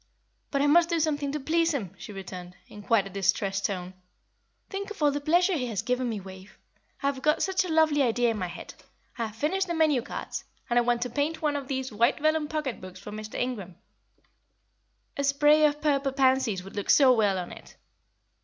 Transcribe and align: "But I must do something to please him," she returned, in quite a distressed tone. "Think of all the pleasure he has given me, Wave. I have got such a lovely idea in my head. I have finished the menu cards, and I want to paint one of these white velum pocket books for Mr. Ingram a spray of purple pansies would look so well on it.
"But 0.49 0.63
I 0.63 0.65
must 0.65 0.89
do 0.89 0.99
something 0.99 1.31
to 1.31 1.39
please 1.39 1.75
him," 1.75 1.93
she 1.95 2.11
returned, 2.11 2.55
in 2.67 2.81
quite 2.81 3.05
a 3.05 3.09
distressed 3.11 3.65
tone. 3.67 3.93
"Think 4.67 4.89
of 4.89 4.99
all 5.03 5.11
the 5.11 5.21
pleasure 5.21 5.53
he 5.53 5.67
has 5.67 5.83
given 5.83 6.09
me, 6.09 6.19
Wave. 6.19 6.57
I 7.03 7.05
have 7.05 7.21
got 7.21 7.43
such 7.43 7.63
a 7.63 7.67
lovely 7.71 8.01
idea 8.01 8.31
in 8.31 8.39
my 8.39 8.47
head. 8.47 8.73
I 9.19 9.27
have 9.27 9.35
finished 9.35 9.67
the 9.67 9.75
menu 9.75 10.01
cards, 10.01 10.43
and 10.71 10.79
I 10.79 10.81
want 10.81 11.03
to 11.03 11.09
paint 11.11 11.43
one 11.43 11.55
of 11.55 11.67
these 11.67 11.93
white 11.93 12.17
velum 12.17 12.49
pocket 12.49 12.81
books 12.81 12.99
for 12.99 13.11
Mr. 13.11 13.35
Ingram 13.35 13.75
a 15.17 15.23
spray 15.23 15.65
of 15.67 15.81
purple 15.83 16.11
pansies 16.13 16.63
would 16.63 16.75
look 16.75 16.89
so 16.89 17.13
well 17.13 17.37
on 17.37 17.51
it. 17.51 17.75